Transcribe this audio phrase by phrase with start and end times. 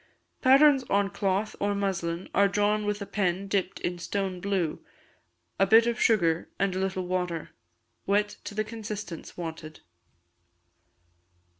[0.41, 4.83] Patterns on cloth or muslin are drawn with a pen dipped in stone blue,
[5.59, 7.51] a bit of sugar and a little water;
[8.07, 9.81] wet to the consistence wanted.